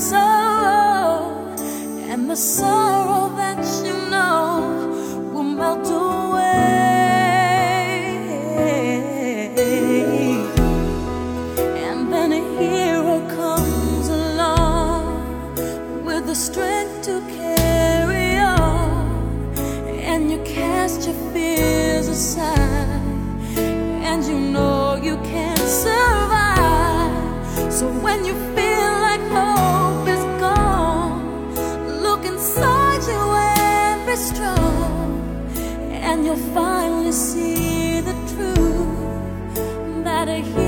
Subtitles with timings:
[0.00, 0.27] so
[36.28, 40.67] you'll finally see the truth that a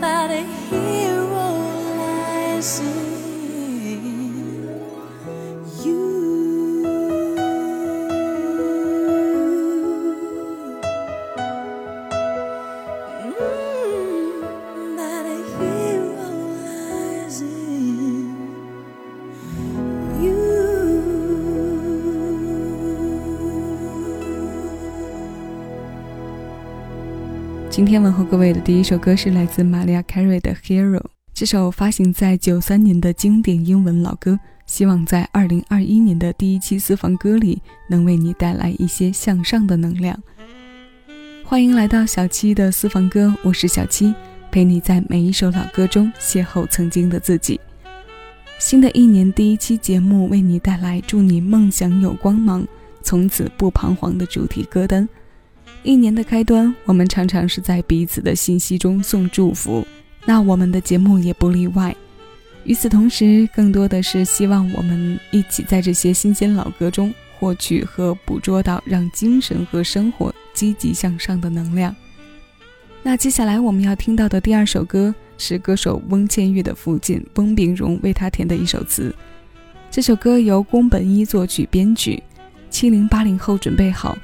[0.00, 2.89] That a hero lies
[27.90, 30.98] 天问候各位的第一首歌是来自玛利亚·凯瑞的《Hero》。
[31.34, 40.16] 这首发行在九三年的经典英文老歌，希望在二零二一年的第一期私房歌里能为你带来一些向上的能量。
[41.44, 44.14] 欢迎来到小七的私房歌，我是小七，
[44.52, 47.58] 陪你在每一首老歌中邂逅曾经的自己。
[48.60, 52.64] 新的一年第一期节目为你带来“祝你梦想有光芒，
[53.02, 55.08] 从此不彷徨”的主题歌单。
[55.82, 59.86] 一年的开端，我们常常是在彼此的信息中送祝福，
[60.26, 61.94] 那我们的节目也不例外。
[62.64, 71.94] 与此同时，更多的是希望我们一起在这些新鲜老歌中获取和捕捉到让精神和生活积极向上的能量。
[73.02, 79.14] 那接下来我们要听到的第二首歌是歌手翁倩玉的父亲翁炳荣为她填的一首词。
[79.90, 82.22] 这首歌由宫本一作曲编曲。
[82.68, 84.16] 七零八零后准备好，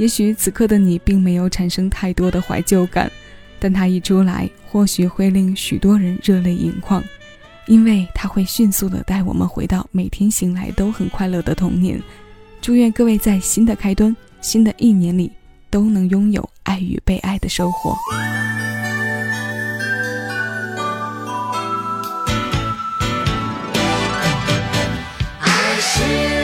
[0.00, 3.12] 也许此刻的你并没有产生太多的怀旧感，
[3.58, 7.04] 但它一出来，或许会令许多人热泪盈眶，
[7.66, 12.02] 因为它会迅速的带我们回到每天醒来都很快乐的童年。
[12.62, 15.30] 祝愿各位在新的开端、新的一年里。
[15.70, 17.96] 都能拥有爱与被爱的收获。
[25.78, 26.39] 四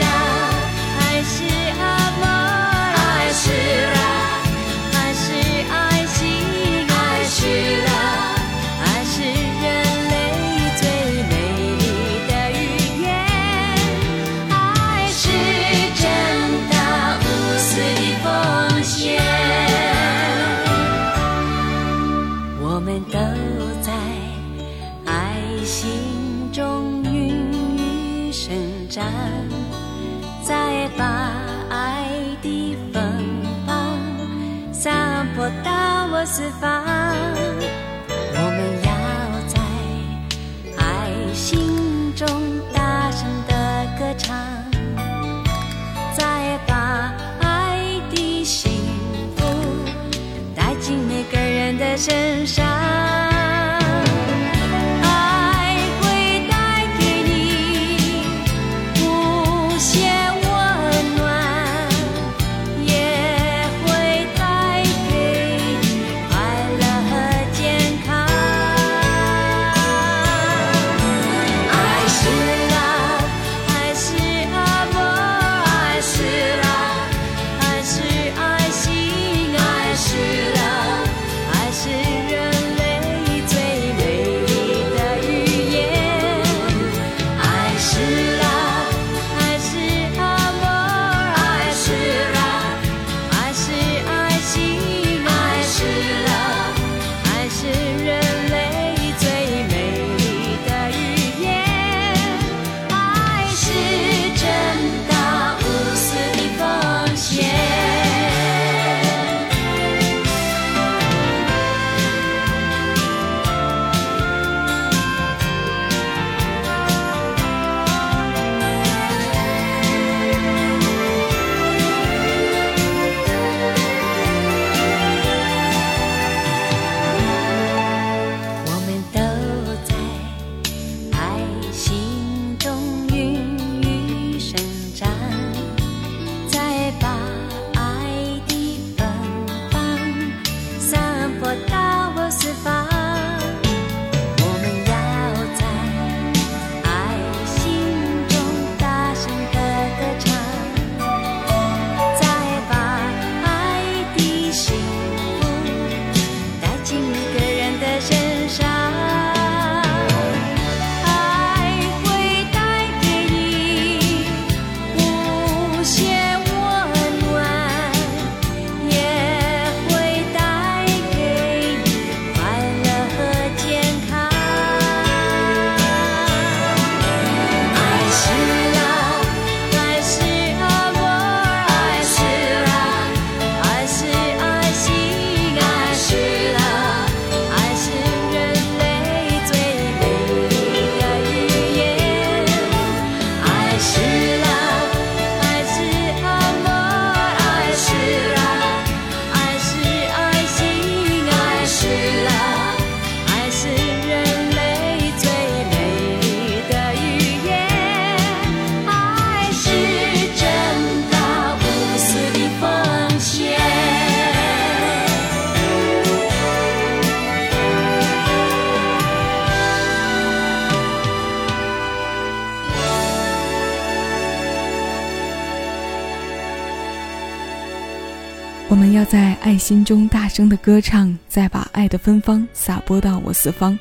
[228.69, 233.79] 我们要在爱心中大声的歌唱，再把爱的芬芳撒播到我四方，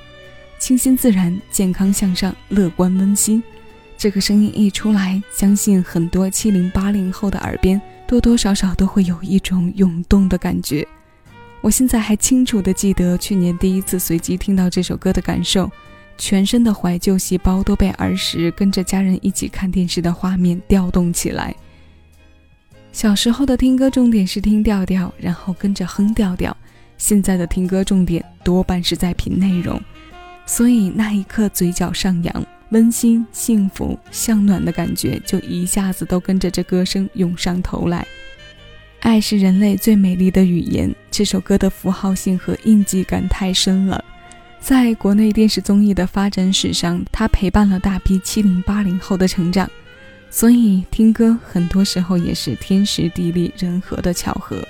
[0.61, 3.43] 清新自然，健康向上，乐观温馨。
[3.99, 10.87] 这个声音一出来，相信很多七零八零后的耳边多多少少都会有一种涌动的感觉。
[11.63, 15.69] 我现在还清楚的记得去年第一次随机听到这首歌的感受，
[16.17, 21.53] 全身的怀旧细胞都被儿时跟着家人一起看电视的画面调动起来。
[22.97, 26.57] 小时候的听歌重点是听调调，然后跟着哼调调。
[26.97, 29.79] 现在的听歌重点多半是在品内容，
[30.47, 38.07] 所以那一刻嘴角上扬，温馨、幸福、向暖的感觉就一下子都跟着这歌声涌上头来。
[39.01, 44.03] 爱是人类最美丽的语言，这首歌的符号性和印记感太深了。
[44.59, 49.71] 在国内电视综艺的发展史上，它陪伴了大批七零八零后的成长，
[50.31, 54.63] 所以听歌很多时候也是天时地利人和的巧合。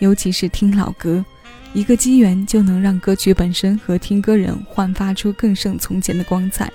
[0.00, 1.24] 尤其是听老歌，
[1.72, 6.72] 一个机缘就能让歌曲本身和听歌人焕发出更胜从前的光彩。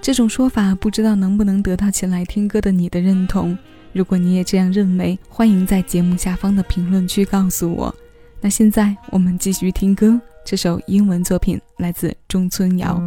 [0.00, 3.56] 这种说法不知道能不能得到前来听歌的你的认同。
[3.92, 7.94] 如果你也这样认为，欢迎在节目下方的评论区告诉我。
[8.40, 13.00] 那现在我们继续听歌，这首英文作品来自中村遥。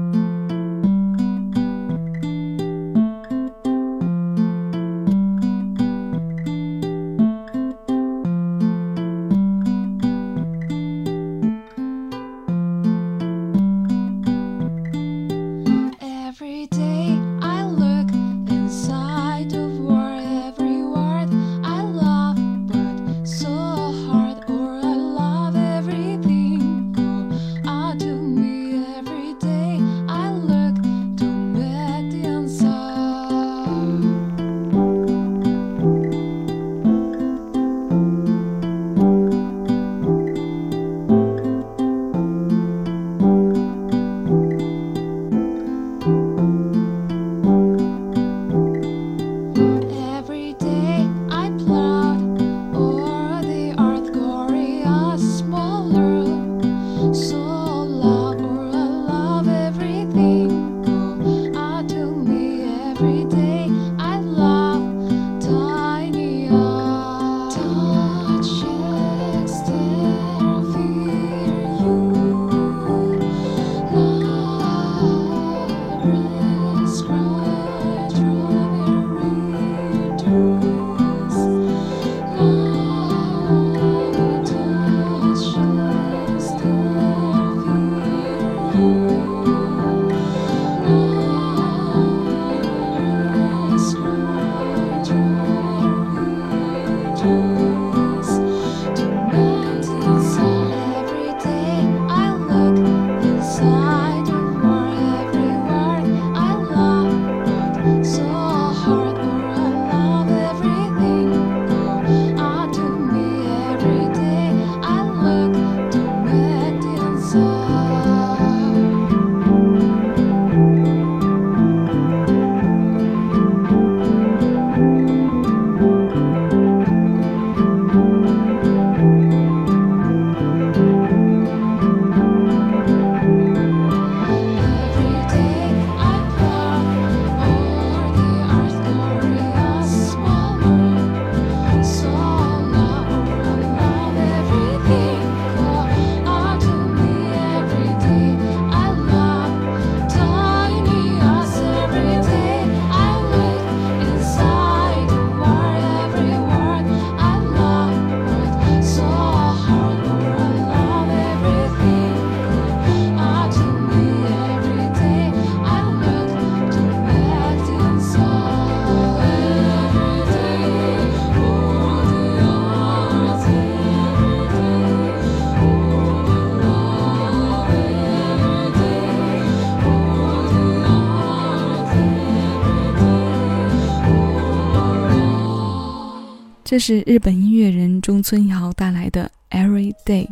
[186.65, 190.25] 这是日本音乐人中村遥带来的《Every Day》。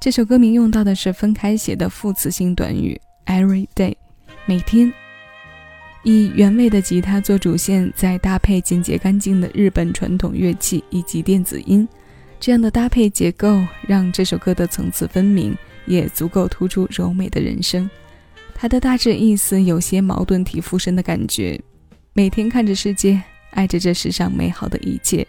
[0.00, 2.96] 这首歌名用到的是分开写的副词性短语
[3.26, 3.96] “every day”，
[4.44, 4.92] 每天。
[6.04, 11.86] 以原味的吉他做主线，再搭配简洁干净的日本传统乐器以及电子音，
[12.38, 15.52] 这样的搭配结构让这首歌的层次分明，
[15.84, 17.90] 也足够突出柔美的人声。
[18.54, 21.60] 它的大致意思有些矛盾体附身的感觉：
[22.12, 23.20] 每天看着世界，
[23.50, 25.26] 爱着这世上美好的一切。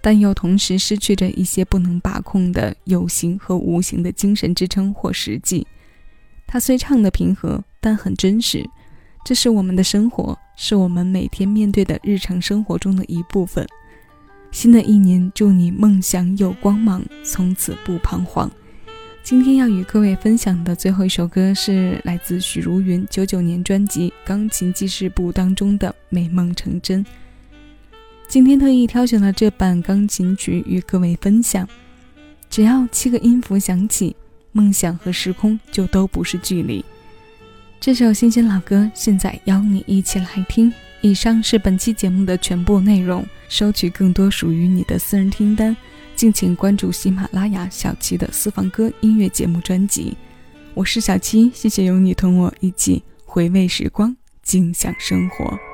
[0.00, 5.66] 但又同时失去着一些不能把控的有形和无形的精神支撑或实际。
[6.46, 8.64] 它虽唱得平和，但很真实。
[9.24, 13.66] 这是我们的生活，是我们每天面对的日常生活中的一部分。
[14.50, 18.50] 新的一年，祝你梦想有光芒，从此不彷徨。
[19.22, 27.04] 今天要与各位分享的最后一首歌是来自许茹芸九九年专辑《钢琴记事簿》当中的《美梦成真》。
[28.28, 31.66] 今天特意挑选了这版钢琴曲与各位分享。
[32.50, 34.14] 只要七个音符响起，
[34.52, 36.84] 梦想和时空就都不是距离。
[37.80, 40.70] 这首新鲜老歌，现在邀你一起来听。
[41.00, 43.24] 以上是本期节目的全部内容。
[43.48, 45.74] 收取更多属于你的私人听单，
[46.14, 50.14] 敬请关注喜马拉雅小七的私房歌音乐节目专辑。
[50.74, 55.67] 我是小七，谢谢有你同我一起回味时光，静享生活。